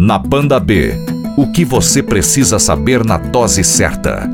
Na 0.00 0.16
Banda 0.16 0.60
B, 0.60 0.94
o 1.36 1.50
que 1.50 1.64
você 1.64 2.00
precisa 2.00 2.60
saber 2.60 3.04
na 3.04 3.16
dose 3.16 3.64
certa. 3.64 4.30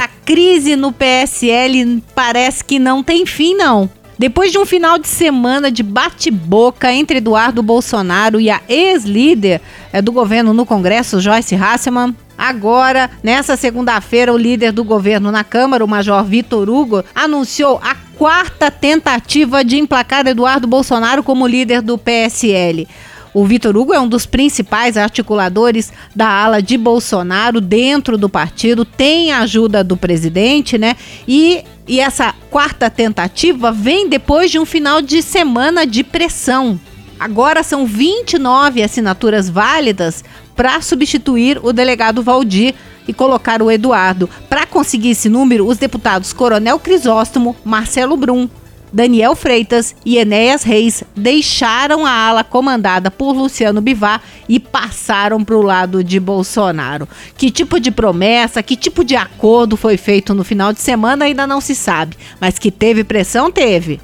A 0.00 0.08
crise 0.24 0.74
no 0.74 0.90
PSL 0.90 2.02
parece 2.12 2.64
que 2.64 2.80
não 2.80 3.04
tem 3.04 3.24
fim, 3.24 3.54
não. 3.54 3.88
Depois 4.18 4.50
de 4.50 4.58
um 4.58 4.66
final 4.66 4.98
de 4.98 5.06
semana 5.06 5.70
de 5.70 5.84
bate-boca 5.84 6.92
entre 6.92 7.18
Eduardo 7.18 7.62
Bolsonaro 7.62 8.40
e 8.40 8.50
a 8.50 8.60
ex-líder 8.68 9.60
eh, 9.92 10.02
do 10.02 10.10
governo 10.10 10.52
no 10.52 10.66
Congresso, 10.66 11.20
Joyce 11.20 11.54
Hasselman, 11.54 12.16
Agora, 12.38 13.10
nessa 13.22 13.56
segunda-feira, 13.56 14.32
o 14.32 14.36
líder 14.36 14.70
do 14.70 14.84
governo 14.84 15.32
na 15.32 15.42
Câmara, 15.42 15.84
o 15.84 15.88
Major 15.88 16.22
Vitor 16.22 16.68
Hugo, 16.68 17.02
anunciou 17.14 17.80
a 17.82 17.94
quarta 18.16 18.70
tentativa 18.70 19.62
de 19.62 19.76
emplacar 19.76 20.26
Eduardo 20.26 20.66
Bolsonaro 20.66 21.22
como 21.22 21.46
líder 21.46 21.82
do 21.82 21.98
PSL. 21.98 22.88
O 23.34 23.44
Vitor 23.44 23.76
Hugo 23.76 23.92
é 23.92 24.00
um 24.00 24.08
dos 24.08 24.24
principais 24.24 24.96
articuladores 24.96 25.92
da 26.14 26.26
ala 26.26 26.62
de 26.62 26.78
Bolsonaro 26.78 27.60
dentro 27.60 28.16
do 28.16 28.30
partido, 28.30 28.82
tem 28.82 29.30
a 29.30 29.40
ajuda 29.40 29.84
do 29.84 29.94
presidente, 29.94 30.78
né? 30.78 30.96
E, 31.28 31.62
e 31.86 32.00
essa 32.00 32.34
quarta 32.50 32.88
tentativa 32.88 33.70
vem 33.70 34.08
depois 34.08 34.50
de 34.50 34.58
um 34.58 34.64
final 34.64 35.02
de 35.02 35.20
semana 35.20 35.86
de 35.86 36.02
pressão. 36.02 36.80
Agora 37.20 37.62
são 37.62 37.84
29 37.84 38.82
assinaturas 38.82 39.50
válidas 39.50 40.24
para 40.54 40.80
substituir 40.80 41.60
o 41.62 41.72
delegado 41.72 42.22
Valdir 42.22 42.74
e 43.06 43.12
colocar 43.12 43.62
o 43.62 43.70
Eduardo. 43.70 44.28
Para 44.48 44.65
conseguir 44.76 45.12
esse 45.12 45.30
número, 45.30 45.66
os 45.66 45.78
deputados 45.78 46.34
Coronel 46.34 46.78
Crisóstomo, 46.78 47.56
Marcelo 47.64 48.14
Brum, 48.14 48.46
Daniel 48.92 49.34
Freitas 49.34 49.96
e 50.04 50.18
Enéas 50.18 50.64
Reis 50.64 51.02
deixaram 51.16 52.04
a 52.04 52.10
ala 52.10 52.44
comandada 52.44 53.10
por 53.10 53.32
Luciano 53.32 53.80
Bivar 53.80 54.20
e 54.46 54.60
passaram 54.60 55.42
para 55.42 55.56
o 55.56 55.62
lado 55.62 56.04
de 56.04 56.20
Bolsonaro. 56.20 57.08
Que 57.38 57.50
tipo 57.50 57.80
de 57.80 57.90
promessa, 57.90 58.62
que 58.62 58.76
tipo 58.76 59.02
de 59.02 59.16
acordo 59.16 59.78
foi 59.78 59.96
feito 59.96 60.34
no 60.34 60.44
final 60.44 60.74
de 60.74 60.80
semana 60.82 61.24
ainda 61.24 61.46
não 61.46 61.62
se 61.62 61.74
sabe, 61.74 62.14
mas 62.38 62.58
que 62.58 62.70
teve 62.70 63.02
pressão, 63.02 63.50
teve. 63.50 63.98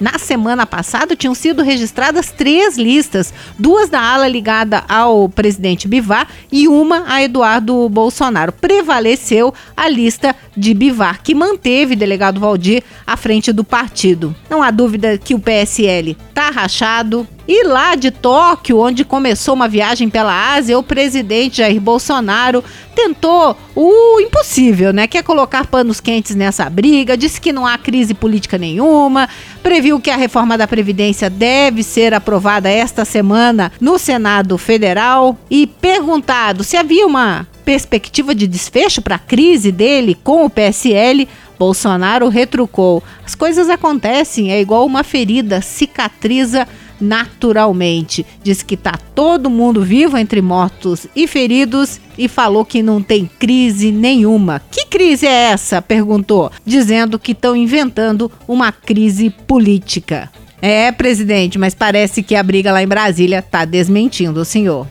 Na 0.00 0.18
semana 0.18 0.66
passada 0.66 1.14
tinham 1.14 1.34
sido 1.34 1.62
registradas 1.62 2.30
três 2.30 2.76
listas, 2.76 3.32
duas 3.58 3.88
da 3.88 4.00
ala 4.00 4.26
ligada 4.26 4.82
ao 4.88 5.28
presidente 5.28 5.86
Bivar 5.86 6.26
e 6.50 6.66
uma 6.66 7.04
a 7.06 7.22
Eduardo 7.22 7.88
Bolsonaro. 7.88 8.52
Prevaleceu 8.52 9.54
a 9.76 9.88
lista 9.88 10.34
de 10.56 10.74
Bivar, 10.74 11.22
que 11.22 11.34
manteve 11.34 11.94
delegado 11.94 12.40
Valdir 12.40 12.82
à 13.06 13.16
frente 13.16 13.52
do 13.52 13.62
partido. 13.62 14.34
Não 14.50 14.62
há 14.62 14.70
dúvida 14.70 15.18
que 15.18 15.34
o 15.34 15.38
PSL 15.38 16.16
está 16.28 16.50
rachado, 16.50 17.26
e 17.46 17.64
lá 17.64 17.96
de 17.96 18.10
Tóquio, 18.10 18.78
onde 18.78 19.04
começou 19.04 19.54
uma 19.54 19.68
viagem 19.68 20.08
pela 20.08 20.54
Ásia, 20.54 20.78
o 20.78 20.82
presidente 20.82 21.58
Jair 21.58 21.80
Bolsonaro 21.80 22.62
tentou 23.02 23.56
o 23.74 24.20
impossível, 24.20 24.92
né? 24.92 25.08
Quer 25.08 25.24
colocar 25.24 25.66
panos 25.66 26.00
quentes 26.00 26.36
nessa 26.36 26.70
briga, 26.70 27.16
disse 27.16 27.40
que 27.40 27.52
não 27.52 27.66
há 27.66 27.76
crise 27.76 28.14
política 28.14 28.56
nenhuma, 28.56 29.28
previu 29.62 29.98
que 30.00 30.10
a 30.10 30.16
reforma 30.16 30.56
da 30.56 30.68
Previdência 30.68 31.28
deve 31.28 31.82
ser 31.82 32.14
aprovada 32.14 32.70
esta 32.70 33.04
semana 33.04 33.72
no 33.80 33.98
Senado 33.98 34.56
Federal 34.56 35.36
e 35.50 35.66
perguntado 35.66 36.62
se 36.62 36.76
havia 36.76 37.06
uma 37.06 37.46
perspectiva 37.64 38.34
de 38.34 38.46
desfecho 38.46 39.02
para 39.02 39.16
a 39.16 39.20
crise 39.20 39.72
dele 39.72 40.16
com 40.22 40.44
o 40.44 40.50
PSL, 40.50 41.28
Bolsonaro 41.58 42.28
retrucou: 42.28 43.02
as 43.24 43.34
coisas 43.34 43.68
acontecem, 43.68 44.52
é 44.52 44.60
igual 44.60 44.86
uma 44.86 45.02
ferida, 45.02 45.60
cicatriza 45.60 46.68
naturalmente. 47.02 48.24
Diz 48.42 48.62
que 48.62 48.76
tá 48.76 48.98
todo 49.14 49.50
mundo 49.50 49.82
vivo 49.82 50.16
entre 50.16 50.40
mortos 50.40 51.06
e 51.14 51.26
feridos 51.26 52.00
e 52.16 52.28
falou 52.28 52.64
que 52.64 52.82
não 52.82 53.02
tem 53.02 53.28
crise 53.38 53.90
nenhuma. 53.90 54.62
Que 54.70 54.86
crise 54.86 55.26
é 55.26 55.50
essa? 55.50 55.82
perguntou, 55.82 56.50
dizendo 56.64 57.18
que 57.18 57.32
estão 57.32 57.56
inventando 57.56 58.30
uma 58.46 58.70
crise 58.70 59.28
política. 59.28 60.30
É, 60.60 60.92
presidente, 60.92 61.58
mas 61.58 61.74
parece 61.74 62.22
que 62.22 62.36
a 62.36 62.42
briga 62.42 62.72
lá 62.72 62.80
em 62.82 62.86
Brasília 62.86 63.42
tá 63.42 63.64
desmentindo 63.64 64.40
o 64.40 64.44
senhor. 64.44 64.86